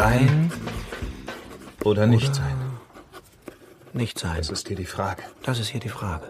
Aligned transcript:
Sein 0.00 0.50
oder 1.84 2.06
nicht 2.06 2.34
sein? 2.34 2.56
Nicht 3.92 4.18
sein. 4.18 4.38
Das 4.38 4.48
ist 4.48 4.66
hier 4.66 4.76
die 4.76 4.86
Frage. 4.86 5.22
Das 5.42 5.58
ist 5.58 5.68
hier 5.68 5.80
die 5.80 5.90
Frage. 5.90 6.26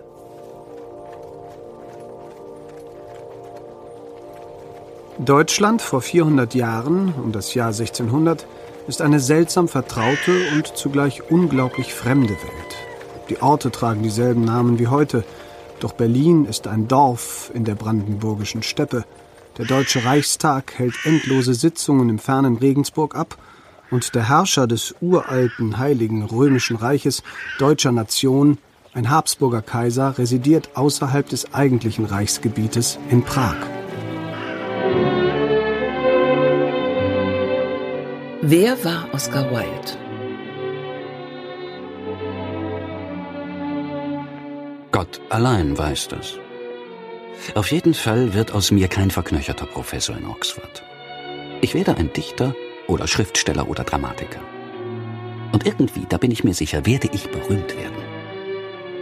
Deutschland 5.20 5.82
vor 5.82 6.02
400 6.02 6.52
Jahren, 6.56 7.14
um 7.14 7.30
das 7.30 7.54
Jahr 7.54 7.68
1600, 7.68 8.44
ist 8.88 9.02
eine 9.02 9.20
seltsam 9.20 9.68
vertraute 9.68 10.32
und 10.52 10.76
zugleich 10.76 11.30
unglaublich 11.30 11.94
fremde 11.94 12.34
Welt. 12.34 12.72
Die 13.28 13.40
Orte 13.40 13.70
tragen 13.70 14.02
dieselben 14.02 14.44
Namen 14.44 14.80
wie 14.80 14.88
heute, 14.88 15.22
doch 15.78 15.92
Berlin 15.92 16.44
ist 16.44 16.66
ein 16.66 16.88
Dorf 16.88 17.52
in 17.54 17.64
der 17.64 17.76
brandenburgischen 17.76 18.64
Steppe. 18.64 19.04
Der 19.58 19.66
Deutsche 19.66 20.04
Reichstag 20.04 20.76
hält 20.76 20.94
endlose 21.04 21.54
Sitzungen 21.54 22.08
im 22.08 22.18
fernen 22.18 22.56
Regensburg 22.56 23.14
ab 23.14 23.38
und 23.90 24.14
der 24.14 24.28
Herrscher 24.28 24.66
des 24.66 24.94
uralten 25.00 25.78
heiligen 25.78 26.24
römischen 26.24 26.76
Reiches 26.76 27.22
deutscher 27.58 27.92
Nation, 27.92 28.58
ein 28.92 29.10
Habsburger 29.10 29.62
Kaiser, 29.62 30.18
residiert 30.18 30.70
außerhalb 30.74 31.28
des 31.28 31.54
eigentlichen 31.54 32.04
Reichsgebietes 32.04 32.98
in 33.10 33.22
Prag. 33.22 33.56
Wer 38.42 38.84
war 38.84 39.06
Oscar 39.12 39.50
Wilde? 39.50 39.98
Gott 44.92 45.20
allein 45.28 45.78
weiß 45.78 46.08
das. 46.08 46.38
Auf 47.54 47.70
jeden 47.70 47.94
Fall 47.94 48.34
wird 48.34 48.52
aus 48.52 48.70
mir 48.70 48.88
kein 48.88 49.10
verknöcherter 49.10 49.66
Professor 49.66 50.16
in 50.16 50.26
Oxford. 50.26 50.82
Ich 51.60 51.74
werde 51.74 51.96
ein 51.96 52.12
Dichter 52.12 52.54
oder 52.90 53.06
Schriftsteller 53.06 53.68
oder 53.68 53.84
Dramatiker. 53.84 54.40
Und 55.52 55.66
irgendwie, 55.66 56.06
da 56.08 56.18
bin 56.18 56.30
ich 56.30 56.44
mir 56.44 56.54
sicher, 56.54 56.86
werde 56.86 57.08
ich 57.12 57.30
berühmt 57.30 57.76
werden. 57.76 57.96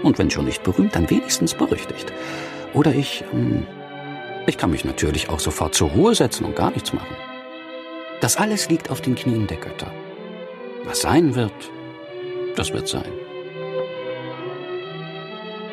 Und 0.03 0.19
wenn 0.19 0.31
schon 0.31 0.45
nicht 0.45 0.63
berühmt, 0.63 0.95
dann 0.95 1.11
wenigstens 1.11 1.55
berüchtigt. 1.55 2.13
Oder 2.73 2.95
ich, 2.95 3.25
hm, 3.31 3.67
ich 4.47 4.57
kann 4.57 4.71
mich 4.71 4.85
natürlich 4.85 5.29
auch 5.29 5.41
sofort 5.41 5.75
zur 5.75 5.91
Ruhe 5.91 6.15
setzen 6.15 6.45
und 6.45 6.57
gar 6.57 6.71
nichts 6.71 6.93
machen. 6.93 7.17
Das 8.21 8.37
alles 8.37 8.69
liegt 8.69 8.91
auf 8.91 9.01
den 9.01 9.15
Knien 9.15 9.47
der 9.47 9.59
Götter. 9.59 9.93
Was 10.85 11.01
sein 11.01 11.35
wird, 11.35 11.53
das 12.57 12.73
wird 12.73 12.89
sein. 12.89 13.13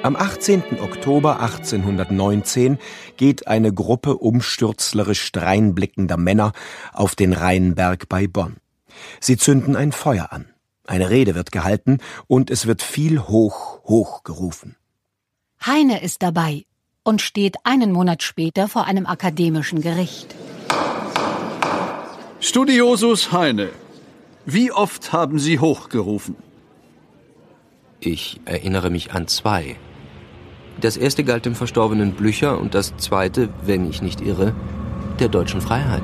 Am 0.06 0.16
18. 0.16 0.82
Oktober 0.82 1.40
1819 1.40 2.78
geht 3.18 3.48
eine 3.48 3.74
Gruppe 3.74 4.18
umstürzlerisch 4.18 5.32
dreinblickender 5.32 6.16
Männer 6.16 6.52
auf 6.94 7.16
den 7.16 7.34
Rheinberg 7.34 8.08
bei 8.08 8.28
Bonn. 8.28 8.58
Sie 9.20 9.36
zünden 9.36 9.76
ein 9.76 9.92
Feuer 9.92 10.32
an. 10.32 10.46
Eine 10.86 11.10
Rede 11.10 11.34
wird 11.34 11.52
gehalten 11.52 11.98
und 12.28 12.52
es 12.52 12.68
wird 12.68 12.84
viel 12.84 13.20
hoch, 13.20 13.80
hoch 13.86 14.24
gerufen. 14.24 14.76
Heine 15.66 16.04
ist 16.04 16.22
dabei 16.22 16.66
und 17.04 17.20
steht 17.24 17.56
einen 17.64 17.92
Monat 17.92 18.22
später 18.22 18.68
vor 18.68 18.86
einem 18.86 19.08
akademischen 19.08 19.82
Gericht. 19.82 20.36
Studiosus 22.40 23.32
Heine, 23.32 23.70
wie 24.46 24.72
oft 24.72 25.14
haben 25.14 25.40
Sie 25.40 25.58
hochgerufen? 25.58 26.36
Ich 28.00 28.40
erinnere 28.46 28.92
mich 28.92 29.12
an 29.14 29.28
zwei. 29.28 29.78
Das 30.82 30.98
erste 30.98 31.24
galt 31.24 31.46
dem 31.46 31.56
verstorbenen 31.56 32.12
Blücher 32.12 32.60
und 32.60 32.76
das 32.76 32.96
zweite, 32.98 33.50
wenn 33.64 33.90
ich 33.90 34.02
nicht 34.02 34.20
irre, 34.20 34.54
der 35.20 35.30
deutschen 35.30 35.62
Freiheit. 35.62 36.04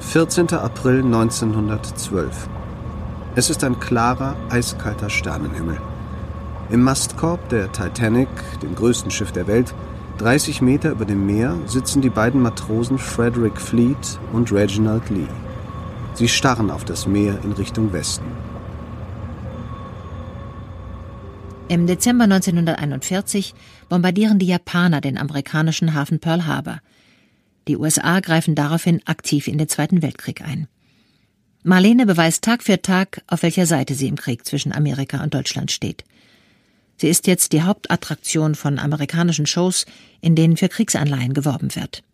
»14. 0.00 0.54
April 0.56 1.02
1912. 1.04 2.48
Es 3.34 3.48
ist 3.48 3.64
ein 3.64 3.80
klarer, 3.80 4.36
eiskalter 4.50 5.08
Sternenhimmel. 5.08 5.78
Im 6.70 6.82
Mastkorb 6.82 7.48
der 7.48 7.72
Titanic, 7.72 8.28
dem 8.62 8.74
größten 8.74 9.10
Schiff 9.10 9.32
der 9.32 9.46
Welt, 9.46 9.74
30 10.22 10.62
Meter 10.62 10.92
über 10.92 11.04
dem 11.04 11.26
Meer, 11.26 11.58
sitzen 11.66 12.00
die 12.00 12.08
beiden 12.08 12.40
Matrosen 12.40 12.96
Frederick 12.96 13.60
Fleet 13.60 14.20
und 14.32 14.52
Reginald 14.52 15.10
Lee. 15.10 15.26
Sie 16.14 16.28
starren 16.28 16.70
auf 16.70 16.84
das 16.84 17.08
Meer 17.08 17.40
in 17.42 17.50
Richtung 17.50 17.92
Westen. 17.92 18.24
Im 21.66 21.88
Dezember 21.88 22.22
1941 22.22 23.52
bombardieren 23.88 24.38
die 24.38 24.46
Japaner 24.46 25.00
den 25.00 25.18
amerikanischen 25.18 25.92
Hafen 25.92 26.20
Pearl 26.20 26.46
Harbor. 26.46 26.78
Die 27.66 27.76
USA 27.76 28.20
greifen 28.20 28.54
daraufhin 28.54 29.00
aktiv 29.06 29.48
in 29.48 29.58
den 29.58 29.68
Zweiten 29.68 30.02
Weltkrieg 30.02 30.40
ein. 30.42 30.68
Marlene 31.64 32.06
beweist 32.06 32.44
Tag 32.44 32.62
für 32.62 32.80
Tag, 32.80 33.22
auf 33.26 33.42
welcher 33.42 33.66
Seite 33.66 33.94
sie 33.94 34.06
im 34.06 34.16
Krieg 34.16 34.46
zwischen 34.46 34.72
Amerika 34.72 35.20
und 35.24 35.34
Deutschland 35.34 35.72
steht. 35.72 36.04
Sie 37.02 37.08
ist 37.08 37.26
jetzt 37.26 37.50
die 37.52 37.62
Hauptattraktion 37.62 38.54
von 38.54 38.78
amerikanischen 38.78 39.44
Shows, 39.44 39.86
in 40.20 40.36
denen 40.36 40.56
für 40.56 40.68
Kriegsanleihen 40.68 41.34
geworben 41.34 41.74
wird. 41.74 42.04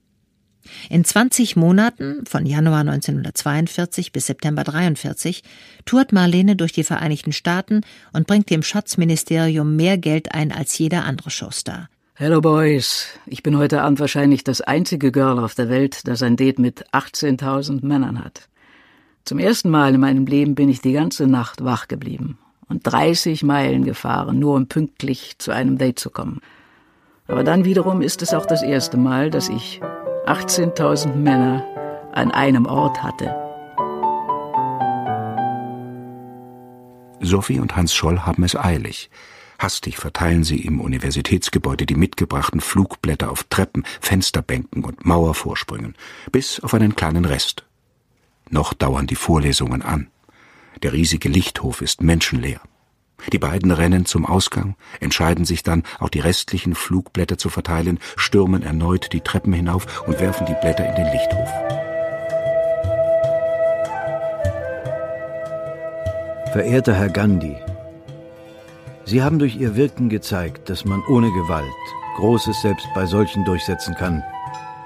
In 0.89 1.05
20 1.05 1.57
Monaten, 1.57 2.25
von 2.25 2.47
Januar 2.47 2.81
1942 2.81 4.13
bis 4.13 4.29
September 4.29 4.61
1943, 4.61 5.43
tourt 5.85 6.15
Marlene 6.15 6.57
durch 6.57 6.73
die 6.73 6.85
Vereinigten 6.85 7.35
Staaten 7.35 7.83
und 8.15 8.27
bringt 8.27 8.49
dem 8.49 8.63
Schatzministerium 8.63 9.77
mehr 9.77 9.99
Geld 9.99 10.33
ein 10.33 10.53
als 10.53 10.79
jeder 10.79 11.05
andere 11.05 11.29
Showstar. 11.29 11.91
Hello 12.15 12.41
Boys, 12.41 13.09
ich 13.27 13.43
bin 13.43 13.59
heute 13.59 13.83
Abend 13.83 14.01
wahrscheinlich 14.01 14.43
das 14.43 14.63
einzige 14.63 15.13
Girl 15.13 15.39
auf 15.39 15.55
der 15.55 15.69
Welt, 15.69 16.09
das 16.09 16.23
ein 16.23 16.37
Date 16.37 16.59
mit 16.59 16.89
18.000 16.95 17.85
Männern 17.85 18.25
hat. 18.25 18.49
Zum 19.27 19.39
ersten 19.39 19.69
Mal 19.69 19.93
in 19.93 20.01
meinem 20.01 20.25
Leben 20.25 20.55
bin 20.55 20.71
ich 20.71 20.81
die 20.81 20.93
ganze 20.93 21.27
Nacht 21.27 21.63
wach 21.63 21.89
geblieben 21.89 22.39
und 22.69 22.83
30 22.83 23.43
Meilen 23.43 23.85
gefahren, 23.85 24.39
nur 24.39 24.55
um 24.55 24.67
pünktlich 24.67 25.39
zu 25.39 25.53
einem 25.53 25.79
Date 25.79 25.99
zu 25.99 26.11
kommen. 26.11 26.41
Aber 27.27 27.45
dann 27.45 27.65
wiederum 27.65 28.01
ist 28.01 28.23
es 28.23 28.35
auch 28.35 28.47
das 28.47 28.63
erste 28.63 28.97
Mal, 28.97 29.31
dass 29.31 29.49
ich 29.49 29.81
18.000 30.27 31.15
Männer 31.15 31.65
an 32.13 32.31
einem 32.31 32.67
Ort 32.67 33.03
hatte. 33.03 33.35
Sophie 37.21 37.61
und 37.61 37.77
Hans 37.77 37.95
Scholl 37.95 38.21
haben 38.21 38.45
es 38.45 38.57
eilig. 38.57 39.11
Hastig 39.59 39.99
verteilen 39.99 40.45
sie 40.45 40.61
im 40.61 40.81
Universitätsgebäude 40.81 41.85
die 41.85 41.97
mitgebrachten 41.97 42.61
Flugblätter 42.61 43.31
auf 43.31 43.45
Treppen, 43.45 43.85
Fensterbänken 44.01 44.85
und 44.85 45.05
Mauervorsprüngen, 45.05 45.97
bis 46.31 46.61
auf 46.61 46.75
einen 46.75 46.95
kleinen 46.95 47.25
Rest. 47.25 47.65
Noch 48.51 48.73
dauern 48.73 49.07
die 49.07 49.17
Vorlesungen 49.17 49.83
an. 49.83 50.11
Der 50.83 50.93
riesige 50.93 51.29
Lichthof 51.29 51.83
ist 51.83 52.03
menschenleer. 52.03 52.61
Die 53.33 53.39
beiden 53.39 53.73
rennen 53.73 54.07
zum 54.07 54.25
Ausgang, 54.25 54.77
entscheiden 55.01 55.45
sich 55.45 55.65
dann, 55.65 55.83
auch 55.99 56.09
die 56.09 56.21
restlichen 56.21 56.77
Flugblätter 56.77 57.37
zu 57.37 57.49
verteilen, 57.49 57.99
stürmen 58.17 58.63
erneut 58.63 59.13
die 59.13 59.21
Treppen 59.21 59.53
hinauf 59.53 60.07
und 60.07 60.21
werfen 60.21 60.47
die 60.47 60.55
Blätter 60.61 60.89
in 60.89 60.95
den 60.95 61.13
Lichthof. 61.13 61.49
Verehrter 66.53 66.95
Herr 66.95 67.11
Gandhi, 67.11 67.57
Sie 69.05 69.23
haben 69.23 69.39
durch 69.39 69.57
Ihr 69.57 69.75
Wirken 69.75 70.09
gezeigt, 70.09 70.69
dass 70.69 70.85
man 70.85 71.03
ohne 71.09 71.31
Gewalt 71.33 71.65
Großes 72.17 72.63
selbst 72.63 72.87
bei 72.95 73.07
solchen 73.07 73.45
durchsetzen 73.45 73.95
kann, 73.95 74.23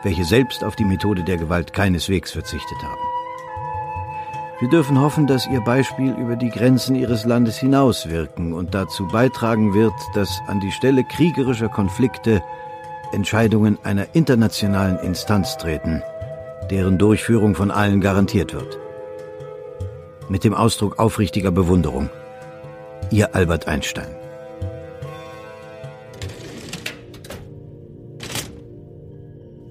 welche 0.02 0.24
selbst 0.24 0.64
auf 0.64 0.76
die 0.76 0.84
Methode 0.84 1.22
der 1.22 1.36
Gewalt 1.36 1.72
keineswegs 1.72 2.30
verzichtet 2.30 2.78
haben. 2.82 3.11
Wir 4.62 4.68
dürfen 4.68 5.00
hoffen, 5.00 5.26
dass 5.26 5.48
Ihr 5.48 5.60
Beispiel 5.60 6.12
über 6.12 6.36
die 6.36 6.48
Grenzen 6.48 6.94
Ihres 6.94 7.24
Landes 7.24 7.58
hinauswirken 7.58 8.52
und 8.52 8.74
dazu 8.74 9.08
beitragen 9.08 9.74
wird, 9.74 9.92
dass 10.14 10.38
an 10.46 10.60
die 10.60 10.70
Stelle 10.70 11.02
kriegerischer 11.02 11.68
Konflikte 11.68 12.44
Entscheidungen 13.10 13.76
einer 13.82 14.14
internationalen 14.14 15.00
Instanz 15.00 15.56
treten, 15.56 16.00
deren 16.70 16.96
Durchführung 16.96 17.56
von 17.56 17.72
allen 17.72 18.00
garantiert 18.00 18.54
wird. 18.54 18.78
Mit 20.28 20.44
dem 20.44 20.54
Ausdruck 20.54 20.96
aufrichtiger 21.00 21.50
Bewunderung. 21.50 22.08
Ihr 23.10 23.34
Albert 23.34 23.66
Einstein. 23.66 24.14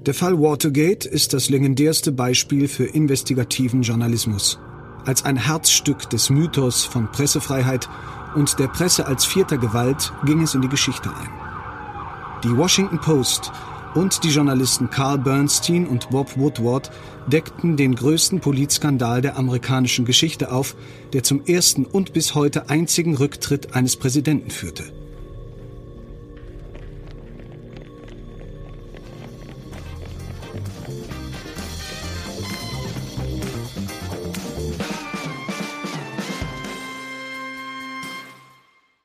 Der 0.05 0.13
Fall 0.13 0.37
Watergate 0.37 1.05
ist 1.05 1.33
das 1.33 1.49
legendärste 1.49 2.11
Beispiel 2.11 2.67
für 2.67 2.83
investigativen 2.83 3.83
Journalismus 3.83 4.59
als 5.05 5.25
ein 5.25 5.37
Herzstück 5.37 6.09
des 6.09 6.29
Mythos 6.29 6.83
von 6.83 7.11
Pressefreiheit 7.11 7.89
und 8.35 8.59
der 8.59 8.67
Presse 8.67 9.05
als 9.05 9.25
vierter 9.25 9.57
Gewalt 9.57 10.13
ging 10.25 10.41
es 10.41 10.55
in 10.55 10.61
die 10.61 10.69
Geschichte 10.69 11.09
ein. 11.09 11.29
Die 12.43 12.55
Washington 12.57 12.99
Post 12.99 13.51
und 13.93 14.23
die 14.23 14.29
Journalisten 14.29 14.89
Carl 14.89 15.17
Bernstein 15.17 15.85
und 15.85 16.09
Bob 16.09 16.37
Woodward 16.37 16.91
deckten 17.27 17.77
den 17.77 17.95
größten 17.95 18.39
Politskandal 18.39 19.21
der 19.21 19.37
amerikanischen 19.37 20.05
Geschichte 20.05 20.51
auf, 20.51 20.75
der 21.13 21.23
zum 21.23 21.45
ersten 21.45 21.85
und 21.85 22.13
bis 22.13 22.33
heute 22.35 22.69
einzigen 22.69 23.15
Rücktritt 23.17 23.75
eines 23.75 23.97
Präsidenten 23.97 24.49
führte. 24.49 24.91